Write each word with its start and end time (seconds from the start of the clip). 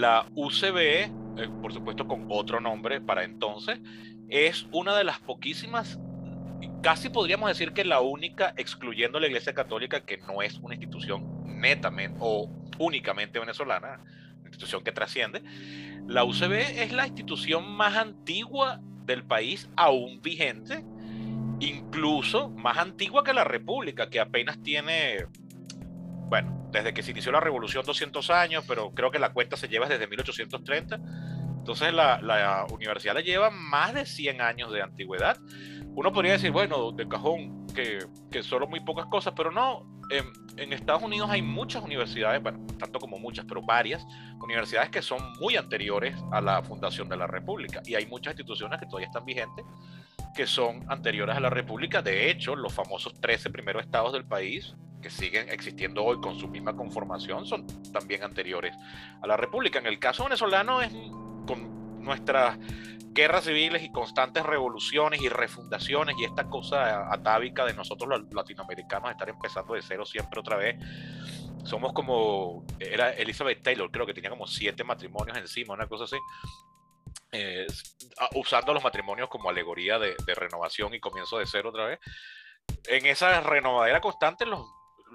la 0.00 0.26
UCB, 0.34 0.78
eh, 0.78 1.10
por 1.60 1.72
supuesto 1.72 2.06
con 2.06 2.26
otro 2.30 2.60
nombre 2.60 3.00
para 3.00 3.24
entonces, 3.24 3.80
es 4.28 4.66
una 4.72 4.96
de 4.96 5.04
las 5.04 5.18
poquísimas, 5.20 5.98
casi 6.82 7.10
podríamos 7.10 7.48
decir 7.48 7.72
que 7.72 7.84
la 7.84 8.00
única, 8.00 8.54
excluyendo 8.56 9.20
la 9.20 9.26
Iglesia 9.26 9.52
Católica, 9.52 10.00
que 10.00 10.16
no 10.18 10.42
es 10.42 10.58
una 10.58 10.74
institución 10.74 11.44
netamente 11.60 12.16
o 12.20 12.48
únicamente 12.78 13.38
venezolana, 13.38 14.00
institución 14.46 14.82
que 14.82 14.92
trasciende. 14.92 15.42
La 16.06 16.24
UCB 16.24 16.52
es 16.52 16.92
la 16.92 17.06
institución 17.06 17.70
más 17.70 17.96
antigua 17.96 18.80
del 19.04 19.22
país, 19.24 19.68
aún 19.76 20.20
vigente, 20.22 20.84
incluso 21.60 22.48
más 22.50 22.78
antigua 22.78 23.22
que 23.22 23.34
la 23.34 23.44
República, 23.44 24.08
que 24.08 24.18
apenas 24.18 24.62
tiene, 24.62 25.26
bueno, 26.28 26.59
desde 26.70 26.94
que 26.94 27.02
se 27.02 27.10
inició 27.10 27.32
la 27.32 27.40
revolución 27.40 27.84
200 27.84 28.30
años, 28.30 28.64
pero 28.66 28.92
creo 28.92 29.10
que 29.10 29.18
la 29.18 29.32
cuenta 29.32 29.56
se 29.56 29.68
lleva 29.68 29.86
desde 29.86 30.06
1830. 30.06 30.98
Entonces 31.58 31.92
la, 31.92 32.20
la 32.22 32.66
universidad 32.70 33.14
le 33.14 33.22
lleva 33.22 33.50
más 33.50 33.94
de 33.94 34.06
100 34.06 34.40
años 34.40 34.72
de 34.72 34.82
antigüedad. 34.82 35.36
Uno 35.94 36.12
podría 36.12 36.32
decir, 36.32 36.50
bueno, 36.50 36.92
de 36.92 37.06
cajón, 37.08 37.66
que, 37.74 37.98
que 38.30 38.42
solo 38.42 38.66
muy 38.66 38.80
pocas 38.80 39.06
cosas, 39.06 39.34
pero 39.36 39.50
no, 39.50 39.86
en, 40.10 40.72
Estados 40.72 41.02
Unidos 41.02 41.30
hay 41.30 41.42
muchas 41.42 41.82
universidades, 41.82 42.42
bueno, 42.42 42.66
tanto 42.78 42.98
como 42.98 43.18
muchas, 43.18 43.44
pero 43.46 43.62
varias 43.62 44.04
universidades 44.42 44.90
que 44.90 45.02
son 45.02 45.18
muy 45.40 45.56
anteriores 45.56 46.14
a 46.32 46.40
la 46.40 46.62
fundación 46.62 47.08
de 47.08 47.16
la 47.16 47.26
República. 47.26 47.80
Y 47.84 47.94
hay 47.94 48.06
muchas 48.06 48.32
instituciones 48.32 48.78
que 48.78 48.86
todavía 48.86 49.06
están 49.06 49.24
vigentes 49.24 49.64
que 50.34 50.46
son 50.46 50.84
anteriores 50.88 51.36
a 51.36 51.40
la 51.40 51.50
República. 51.50 52.02
De 52.02 52.30
hecho, 52.30 52.54
los 52.54 52.72
famosos 52.72 53.20
13 53.20 53.50
primeros 53.50 53.82
estados 53.82 54.12
del 54.12 54.24
país 54.24 54.74
que 55.00 55.10
siguen 55.10 55.48
existiendo 55.48 56.04
hoy 56.04 56.20
con 56.20 56.38
su 56.38 56.48
misma 56.48 56.76
conformación 56.76 57.46
son 57.46 57.66
también 57.92 58.22
anteriores 58.22 58.74
a 59.22 59.26
la 59.26 59.36
República. 59.36 59.78
En 59.78 59.86
el 59.86 59.98
caso 59.98 60.24
venezolano 60.24 60.82
es 60.82 60.92
con 61.46 62.02
nuestra 62.02 62.58
guerras 63.12 63.44
civiles 63.44 63.82
y 63.82 63.90
constantes 63.90 64.44
revoluciones 64.44 65.20
y 65.20 65.28
refundaciones 65.28 66.16
y 66.18 66.24
esta 66.24 66.44
cosa 66.44 67.12
atávica 67.12 67.64
de 67.64 67.74
nosotros 67.74 68.08
los 68.08 68.32
latinoamericanos 68.32 69.10
estar 69.10 69.28
empezando 69.28 69.74
de 69.74 69.82
cero 69.82 70.06
siempre 70.06 70.40
otra 70.40 70.56
vez. 70.56 70.76
Somos 71.64 71.92
como, 71.92 72.64
era 72.78 73.10
Elizabeth 73.12 73.62
Taylor, 73.62 73.90
creo 73.90 74.06
que 74.06 74.14
tenía 74.14 74.30
como 74.30 74.46
siete 74.46 74.84
matrimonios 74.84 75.36
encima, 75.36 75.74
una 75.74 75.86
cosa 75.86 76.04
así. 76.04 76.16
Eh, 77.32 77.66
usando 78.34 78.74
los 78.74 78.82
matrimonios 78.82 79.28
como 79.28 79.50
alegoría 79.50 79.98
de, 79.98 80.16
de, 80.26 80.34
renovación 80.34 80.94
y 80.94 81.00
comienzo 81.00 81.38
de 81.38 81.46
cero 81.46 81.70
otra 81.70 81.86
vez. 81.86 82.00
En 82.88 83.06
esa 83.06 83.40
renovadera 83.40 84.00
constante, 84.00 84.46
los, 84.46 84.66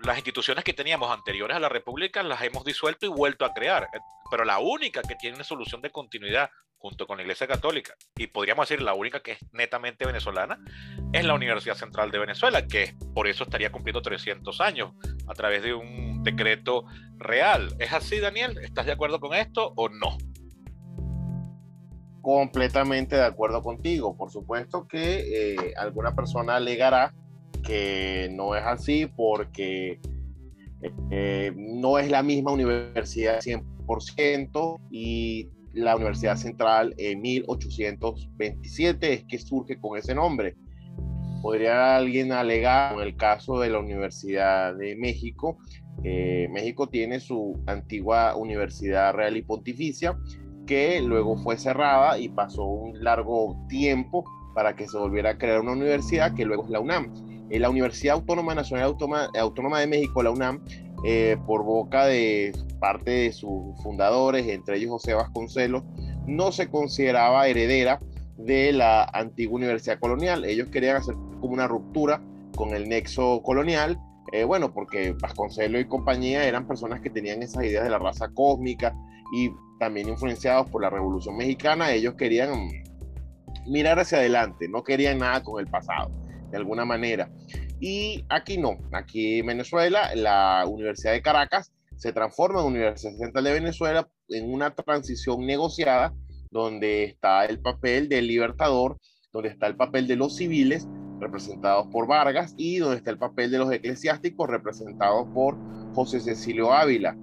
las 0.04 0.18
instituciones 0.18 0.64
que 0.64 0.74
teníamos 0.74 1.12
anteriores 1.12 1.56
a 1.56 1.60
la 1.60 1.70
República 1.70 2.24
las 2.24 2.42
hemos 2.42 2.66
disuelto 2.66 3.06
y 3.06 3.10
vuelto 3.10 3.46
a 3.46 3.54
crear. 3.54 3.90
Pero 4.30 4.46
la 4.46 4.60
única 4.60 5.02
que 5.02 5.16
tiene 5.16 5.44
solución 5.44 5.82
de 5.82 5.92
continuidad 5.92 6.50
junto 6.78 7.08
con 7.08 7.18
la 7.18 7.24
Iglesia 7.24 7.48
Católica, 7.48 7.96
y 8.16 8.28
podríamos 8.28 8.70
decir 8.70 8.84
la 8.84 8.94
única 8.94 9.22
que 9.22 9.34
es 9.34 9.40
netamente 9.52 10.06
venezolana, 10.06 10.60
es 11.14 11.26
la 11.26 11.34
Universidad 11.34 11.76
Central 11.76 12.12
de 12.12 12.20
Venezuela, 12.20 12.68
que 12.68 12.96
por 13.16 13.28
eso 13.28 13.44
estaría 13.44 13.72
cumpliendo 13.72 14.04
300 14.04 14.62
años 14.62 14.92
a 15.28 15.34
través 15.34 15.64
de 15.64 15.74
un 15.74 16.24
decreto 16.24 16.86
real. 17.18 17.74
¿Es 17.80 17.92
así, 17.92 18.20
Daniel? 18.20 18.60
¿Estás 18.60 18.86
de 18.86 18.92
acuerdo 18.92 19.20
con 19.20 19.34
esto 19.34 19.74
o 19.76 19.90
no? 19.90 20.18
Completamente 22.22 23.16
de 23.16 23.26
acuerdo 23.26 23.64
contigo. 23.64 24.16
Por 24.16 24.32
supuesto 24.32 24.88
que 24.88 25.54
eh, 25.56 25.74
alguna 25.78 26.16
persona 26.16 26.58
alegará 26.58 27.16
que 27.66 28.30
no 28.34 28.56
es 28.56 28.64
así 28.64 29.08
porque 29.08 30.00
eh, 31.12 31.52
no 31.56 31.98
es 31.98 32.10
la 32.10 32.24
misma 32.24 32.52
universidad 32.52 33.40
100% 33.42 34.80
y 34.92 35.50
la 35.74 35.96
Universidad 35.96 36.38
Central 36.38 36.94
en 36.98 37.22
1827 37.22 39.14
es 39.14 39.24
que 39.26 39.40
surge 39.40 39.80
con 39.80 39.98
ese 39.98 40.16
nombre. 40.16 40.56
Podría 41.42 41.98
alguien 41.98 42.32
alegar 42.32 42.94
en 42.94 43.02
el 43.02 43.18
caso 43.18 43.60
de 43.60 43.70
la 43.70 43.80
Universidad 43.80 44.76
de 44.76 44.96
México. 44.96 45.58
México 46.02 46.88
tiene 46.88 47.20
su 47.20 47.62
antigua 47.68 48.36
Universidad 48.36 49.14
Real 49.14 49.38
y 49.38 49.42
Pontificia 49.42 50.18
que 50.66 51.02
luego 51.02 51.38
fue 51.38 51.58
cerrada 51.58 52.18
y 52.18 52.30
pasó 52.30 52.64
un 52.66 53.04
largo 53.04 53.58
tiempo 53.70 54.24
para 54.54 54.76
que 54.76 54.88
se 54.88 54.98
volviera 54.98 55.32
a 55.32 55.38
crear 55.38 55.62
una 55.62 55.74
universidad 55.74 56.34
que 56.34 56.46
luego 56.46 56.64
es 56.64 56.70
la 56.70 56.80
UNAM. 56.80 57.12
Eh, 57.50 57.60
la 57.60 57.70
Universidad 57.70 58.16
Autónoma 58.16 58.56
Nacional 58.56 58.96
Autónoma, 59.40 59.80
de 59.80 59.88
México, 59.88 60.24
la 60.24 60.32
UNAM, 60.32 60.64
eh, 61.04 61.38
por 61.46 61.64
boca 61.64 62.06
de 62.06 62.52
parte 62.80 63.12
de 63.12 63.32
sus 63.32 63.76
fundadores, 63.84 64.48
entre 64.48 64.78
ellos 64.78 64.92
José 64.92 65.14
Vasconcelos, 65.14 65.84
no 66.26 66.52
se 66.52 66.70
consideraba 66.70 67.48
heredera 67.48 68.00
de 68.38 68.74
la 68.74 69.04
antigua 69.06 69.58
universidad 69.58 70.00
colonial. 70.00 70.46
Ellos 70.46 70.70
querían 70.70 70.98
hacer 70.98 71.16
como 71.40 71.54
una 71.54 71.68
ruptura 71.68 72.22
con 72.56 72.74
el 72.74 72.90
nexo 72.90 73.42
colonial, 73.44 74.00
eh, 74.32 74.44
bueno, 74.44 74.74
porque 74.74 75.16
Vasconcelos 75.20 75.82
y 75.82 75.86
compañía 75.86 76.46
eran 76.46 76.68
personas 76.68 77.02
que 77.02 77.10
tenían 77.10 77.44
esas 77.44 77.64
ideas 77.64 77.84
de 77.84 77.90
la 77.90 78.00
raza 78.00 78.30
cósmica 78.34 78.96
y 79.34 79.52
también 79.80 80.10
influenciados 80.10 80.70
por 80.70 80.82
la 80.82 80.90
Revolución 80.90 81.38
Mexicana, 81.38 81.92
ellos 81.92 82.16
querían 82.16 82.70
mirar 83.68 84.00
hacia 84.00 84.20
adelante, 84.20 84.68
no 84.70 84.84
querían 84.84 85.20
nada 85.20 85.44
con 85.44 85.60
el 85.60 85.68
pasado, 85.68 86.12
de 86.52 86.58
alguna 86.58 86.86
manera. 86.86 87.30
Y 87.80 88.26
aquí 88.30 88.58
no, 88.58 88.78
aquí 88.92 89.40
en 89.40 89.48
Venezuela, 89.48 90.14
la 90.16 90.66
Universidad 90.68 91.14
de 91.14 91.22
Caracas 91.22 91.72
se 91.98 92.14
transforma 92.14 92.62
en 92.62 92.68
Universidad 92.68 93.14
Central 93.14 93.44
de 93.44 93.54
Venezuela 93.54 94.08
en 94.30 94.54
una 94.54 94.72
transición 94.72 95.46
negociada 95.46 96.14
donde 96.52 97.04
está 97.04 97.46
el 97.46 97.60
papel 97.60 98.08
del 98.10 98.28
libertador, 98.28 98.98
donde 99.32 99.50
está 99.50 99.68
el 99.68 99.76
papel 99.76 100.08
de 100.08 100.16
los 100.16 100.36
civiles 100.36 100.88
representados 101.20 101.88
por 101.88 102.08
Vargas 102.08 102.54
y 102.58 102.78
donde 102.78 102.98
está 102.98 103.12
el 103.12 103.18
papel 103.18 103.52
de 103.52 103.58
los 103.58 103.72
eclesiásticos 103.72 104.50
representados 104.50 105.28
por 105.34 105.58
José 105.94 106.20
Cecilio 106.20 106.74
Ávila. 106.74 107.18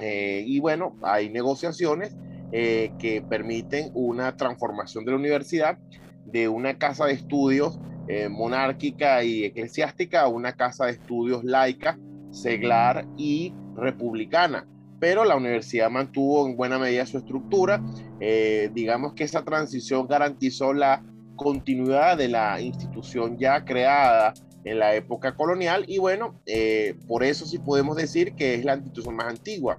Eh, 0.00 0.44
y 0.46 0.60
bueno, 0.60 0.96
hay 1.02 1.30
negociaciones 1.30 2.16
eh, 2.52 2.92
que 2.98 3.22
permiten 3.22 3.90
una 3.94 4.36
transformación 4.36 5.04
de 5.04 5.12
la 5.12 5.18
universidad 5.18 5.78
de 6.24 6.48
una 6.48 6.78
casa 6.78 7.06
de 7.06 7.12
estudios 7.12 7.78
eh, 8.08 8.28
monárquica 8.28 9.22
y 9.22 9.44
eclesiástica 9.44 10.26
una 10.28 10.54
casa 10.54 10.86
de 10.86 10.92
estudios 10.92 11.44
laica, 11.44 11.98
seglar 12.30 13.06
y 13.16 13.52
republicana. 13.76 14.66
Pero 14.98 15.24
la 15.24 15.36
universidad 15.36 15.90
mantuvo 15.90 16.48
en 16.48 16.56
buena 16.56 16.78
medida 16.78 17.06
su 17.06 17.18
estructura. 17.18 17.82
Eh, 18.20 18.70
digamos 18.72 19.12
que 19.12 19.24
esa 19.24 19.44
transición 19.44 20.08
garantizó 20.08 20.72
la 20.72 21.04
continuidad 21.36 22.16
de 22.16 22.28
la 22.28 22.60
institución 22.60 23.38
ya 23.38 23.64
creada 23.64 24.34
en 24.64 24.78
la 24.78 24.94
época 24.94 25.34
colonial 25.36 25.84
y 25.86 25.98
bueno, 25.98 26.40
eh, 26.46 26.96
por 27.06 27.22
eso 27.22 27.46
sí 27.46 27.58
podemos 27.58 27.96
decir 27.96 28.34
que 28.34 28.54
es 28.54 28.64
la 28.64 28.74
institución 28.74 29.16
más 29.16 29.26
antigua. 29.26 29.78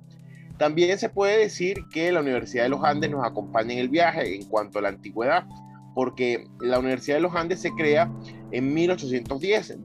También 0.57 0.97
se 0.97 1.09
puede 1.09 1.37
decir 1.37 1.85
que 1.91 2.11
la 2.11 2.19
Universidad 2.19 2.63
de 2.63 2.69
los 2.69 2.83
Andes 2.83 3.09
nos 3.09 3.25
acompaña 3.25 3.73
en 3.73 3.79
el 3.79 3.89
viaje 3.89 4.35
en 4.35 4.45
cuanto 4.45 4.79
a 4.79 4.81
la 4.81 4.89
antigüedad 4.89 5.45
porque 5.93 6.45
la 6.59 6.79
Universidad 6.79 7.17
de 7.17 7.21
los 7.21 7.35
Andes 7.35 7.61
se 7.61 7.71
crea 7.71 8.11
en 8.51 8.73
1810, 8.73 9.77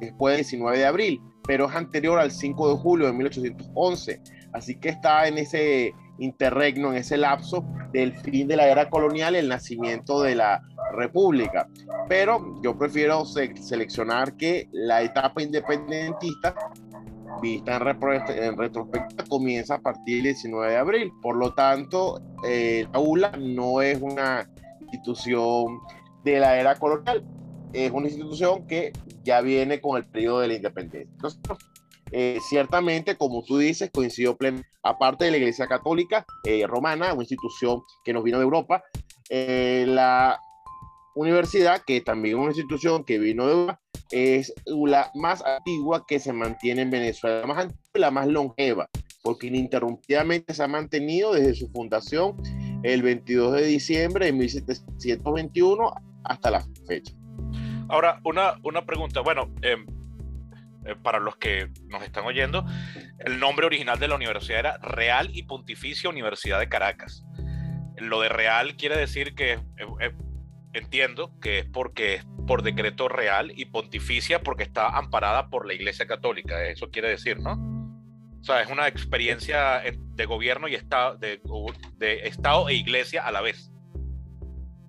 después 0.00 0.32
del 0.32 0.44
19 0.44 0.78
de 0.78 0.86
abril, 0.86 1.20
pero 1.46 1.68
es 1.68 1.74
anterior 1.74 2.18
al 2.18 2.30
5 2.30 2.74
de 2.74 2.80
julio 2.80 3.06
de 3.06 3.12
1811. 3.12 4.20
Así 4.52 4.78
que 4.78 4.90
está 4.90 5.26
en 5.28 5.38
ese 5.38 5.92
interregno, 6.18 6.90
en 6.92 6.98
ese 6.98 7.16
lapso 7.16 7.64
del 7.92 8.16
fin 8.18 8.48
de 8.48 8.56
la 8.56 8.68
era 8.68 8.90
colonial 8.90 9.34
y 9.34 9.38
el 9.38 9.48
nacimiento 9.48 10.22
de 10.22 10.34
la 10.34 10.62
república. 10.92 11.68
Pero 12.08 12.60
yo 12.62 12.76
prefiero 12.76 13.24
seleccionar 13.24 14.36
que 14.36 14.68
la 14.72 15.02
etapa 15.02 15.42
independentista, 15.42 16.54
vista 17.40 17.76
en, 17.76 18.56
retrospectiva, 18.56 19.24
comienza 19.28 19.76
a 19.76 19.80
partir 19.80 20.16
del 20.16 20.34
19 20.34 20.70
de 20.70 20.76
abril. 20.76 21.12
Por 21.22 21.36
lo 21.36 21.54
tanto, 21.54 22.20
eh, 22.46 22.86
la 22.92 22.98
ULA 22.98 23.32
no 23.38 23.80
es 23.80 24.00
una 24.00 24.48
institución 24.92 25.80
de 26.24 26.40
la 26.40 26.58
era 26.58 26.74
colonial. 26.76 27.24
Es 27.72 27.90
una 27.90 28.08
institución 28.08 28.66
que 28.66 28.92
ya 29.24 29.40
viene 29.40 29.80
con 29.80 29.96
el 29.96 30.06
periodo 30.06 30.40
de 30.40 30.48
la 30.48 30.54
independencia. 30.54 31.10
Entonces, 31.12 31.40
eh, 32.12 32.38
ciertamente, 32.48 33.16
como 33.16 33.42
tú 33.44 33.58
dices, 33.58 33.90
coincidió 33.92 34.36
plenamente, 34.36 34.68
aparte 34.82 35.26
de 35.26 35.30
la 35.32 35.36
Iglesia 35.36 35.66
Católica 35.66 36.24
eh, 36.44 36.66
Romana, 36.66 37.12
una 37.12 37.22
institución 37.22 37.82
que 38.04 38.12
nos 38.12 38.24
vino 38.24 38.38
de 38.38 38.44
Europa, 38.44 38.82
eh, 39.28 39.84
la 39.86 40.40
universidad, 41.14 41.82
que 41.86 42.00
también 42.00 42.36
es 42.36 42.40
una 42.40 42.50
institución 42.50 43.04
que 43.04 43.18
vino 43.18 43.46
de 43.46 43.52
Europa, 43.52 43.80
es 44.10 44.54
la 44.64 45.10
más 45.14 45.44
antigua 45.44 46.06
que 46.06 46.18
se 46.18 46.32
mantiene 46.32 46.82
en 46.82 46.90
Venezuela, 46.90 47.40
la 47.40 47.46
más 47.46 47.58
antigua 47.58 47.90
y 47.94 47.98
la 47.98 48.10
más 48.10 48.26
longeva, 48.26 48.88
porque 49.22 49.48
ininterrumpidamente 49.48 50.54
se 50.54 50.62
ha 50.62 50.68
mantenido 50.68 51.34
desde 51.34 51.54
su 51.54 51.68
fundación 51.68 52.36
el 52.82 53.02
22 53.02 53.54
de 53.54 53.66
diciembre 53.66 54.26
de 54.26 54.32
1721 54.32 55.94
hasta 56.24 56.50
la 56.50 56.64
fecha. 56.86 57.12
Ahora, 57.88 58.20
una, 58.24 58.54
una 58.62 58.84
pregunta. 58.84 59.20
Bueno, 59.20 59.52
em, 59.62 59.86
eh, 60.84 60.94
para 61.02 61.18
los 61.18 61.36
que 61.36 61.70
nos 61.88 62.02
están 62.02 62.24
oyendo, 62.24 62.64
el 63.18 63.40
nombre 63.40 63.66
original 63.66 63.98
de 63.98 64.08
la 64.08 64.14
universidad 64.14 64.60
era 64.60 64.78
Real 64.78 65.30
y 65.32 65.44
Pontificia 65.44 66.10
Universidad 66.10 66.58
de 66.58 66.68
Caracas. 66.68 67.24
Lo 67.96 68.20
de 68.20 68.28
Real 68.28 68.76
quiere 68.76 68.96
decir 68.96 69.34
que 69.34 69.54
eh, 69.54 69.60
eh, 70.00 70.12
entiendo 70.72 71.32
que 71.40 71.60
es 71.60 71.64
porque 71.66 72.16
es 72.16 72.26
por 72.46 72.62
decreto 72.62 73.08
real 73.08 73.52
y 73.54 73.66
pontificia 73.66 74.40
porque 74.40 74.62
está 74.62 74.88
amparada 74.96 75.50
por 75.50 75.66
la 75.66 75.74
Iglesia 75.74 76.06
Católica. 76.06 76.64
Eso 76.64 76.90
quiere 76.90 77.10
decir, 77.10 77.38
¿no? 77.38 77.56
Sea, 78.48 78.62
es 78.62 78.70
una 78.70 78.88
experiencia 78.88 79.82
de 80.14 80.24
gobierno 80.24 80.68
y 80.68 80.74
estado, 80.74 81.18
de, 81.18 81.38
estado 82.24 82.68
e 82.70 82.74
iglesia 82.74 83.26
a 83.26 83.30
la 83.30 83.42
vez. 83.42 83.70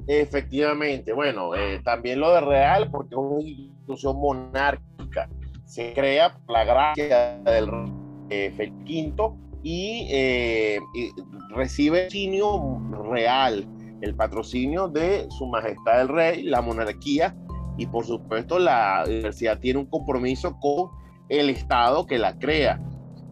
Efectivamente, 0.07 1.11
bueno, 1.11 1.51
también 1.83 2.21
lo 2.21 2.33
de 2.33 2.41
real 2.41 2.89
porque 2.89 3.13
es 3.13 3.19
una 3.19 3.41
institución 3.41 4.17
monárquica 4.17 5.29
se 5.69 5.93
crea 5.93 6.33
por 6.33 6.55
la 6.55 6.63
gracia 6.63 7.37
del 7.45 7.67
rey 7.67 7.91
eh, 8.31 8.71
V 8.87 9.33
eh, 9.63 10.79
y, 10.95 11.11
recibe 11.53 12.03
patrocinio 12.05 12.81
real, 13.11 13.67
el 14.01 14.15
patrocinio 14.15 14.87
de 14.87 15.27
su 15.37 15.45
majestad 15.45 16.01
el 16.01 16.07
rey, 16.07 16.43
la 16.43 16.61
monarquía 16.61 17.35
y 17.77 17.85
por 17.85 18.03
supuesto 18.03 18.57
la 18.57 19.03
universidad 19.05 19.59
tiene 19.59 19.79
un 19.79 19.85
compromiso 19.85 20.57
con 20.59 20.89
el 21.29 21.51
Estado 21.51 22.07
que 22.07 22.17
la 22.17 22.37
crea. 22.39 22.81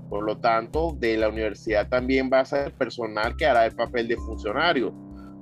Por 0.09 0.23
lo 0.23 0.37
tanto, 0.37 0.95
de 0.97 1.17
la 1.17 1.29
universidad 1.29 1.89
también 1.89 2.29
va 2.31 2.41
a 2.41 2.45
ser 2.45 2.73
personal 2.73 3.35
que 3.35 3.45
hará 3.45 3.65
el 3.65 3.75
papel 3.75 4.07
de 4.07 4.15
funcionario, 4.15 4.93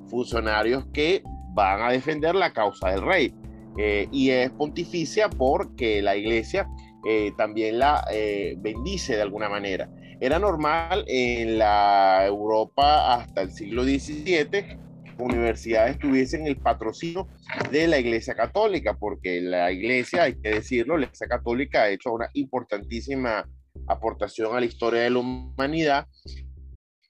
funcionarios 0.08 0.86
que 0.94 1.24
van 1.54 1.82
a 1.82 1.92
defender 1.92 2.36
la 2.36 2.52
causa 2.52 2.90
del 2.90 3.02
rey. 3.02 3.34
Eh, 3.78 4.08
y 4.12 4.30
es 4.30 4.50
pontificia 4.52 5.30
porque 5.30 6.02
la 6.02 6.16
iglesia 6.16 6.68
eh, 7.06 7.34
también 7.38 7.78
la 7.78 8.06
eh, 8.12 8.56
bendice 8.58 9.16
de 9.16 9.22
alguna 9.22 9.50
manera. 9.50 9.90
Era 10.20 10.40
normal 10.40 11.04
en 11.08 11.58
la 11.58 12.26
Europa 12.26 13.16
hasta 13.16 13.42
el 13.42 13.52
siglo 13.52 13.84
XVII 13.84 14.86
universidades 15.24 15.98
tuviesen 16.00 16.48
el 16.48 16.58
patrocinio 16.58 17.28
de 17.72 17.88
la 17.88 18.00
Iglesia 18.00 18.36
Católica, 18.36 18.96
porque 18.98 19.42
la 19.42 19.72
Iglesia, 19.72 20.24
hay 20.24 20.36
que 20.36 20.50
decirlo, 20.50 20.98
la 20.98 21.06
Iglesia 21.06 21.28
Católica 21.28 21.84
ha 21.84 21.90
hecho 21.90 22.12
una 22.12 22.30
importantísima 22.34 23.48
aportación 23.88 24.56
a 24.56 24.60
la 24.60 24.66
historia 24.66 25.02
de 25.02 25.10
la 25.10 25.20
humanidad 25.20 26.08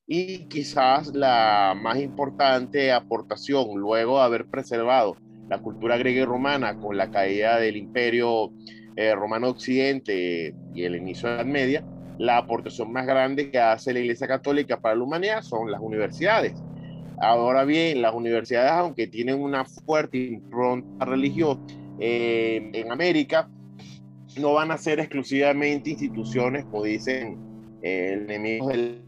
y 0.08 0.48
quizás 0.48 1.16
la 1.16 1.74
más 1.76 2.00
importante 2.00 2.92
aportación 2.92 3.76
luego 3.76 4.18
de 4.18 4.24
haber 4.24 4.46
preservado 4.46 5.16
la 5.50 5.60
cultura 5.60 5.98
griega 5.98 6.22
y 6.22 6.26
romana 6.26 6.76
con 6.76 6.98
la 6.98 7.10
caída 7.10 7.60
del 7.60 7.78
imperio 7.78 8.52
eh, 8.96 9.14
romano 9.14 9.50
occidente 9.50 10.54
y 10.74 10.84
el 10.84 10.96
inicio 10.96 11.30
de 11.30 11.36
la 11.36 11.42
Edad 11.42 11.52
Media, 11.52 11.84
la 12.18 12.38
aportación 12.38 12.92
más 12.92 13.06
grande 13.06 13.52
que 13.52 13.60
hace 13.60 13.94
la 13.94 14.00
Iglesia 14.00 14.28
Católica 14.28 14.80
para 14.80 14.96
la 14.96 15.04
humanidad 15.04 15.42
son 15.42 15.72
las 15.72 15.82
universidades. 15.82 16.64
Ahora 17.18 17.64
bien, 17.64 18.02
las 18.02 18.14
universidades, 18.14 18.72
aunque 18.72 19.08
tienen 19.08 19.42
una 19.42 19.66
fuerte 19.66 20.18
impronta 20.18 21.06
religiosa 21.06 21.62
eh, 22.00 22.72
en 22.74 22.92
América, 22.92 23.50
no 24.38 24.54
van 24.54 24.72
a 24.72 24.78
ser 24.78 25.00
exclusivamente 25.00 25.92
instituciones, 25.92 26.66
como 26.66 26.84
dicen 26.84 27.38
eh, 27.82 28.20
enemigos 28.22 28.70
del 28.70 29.05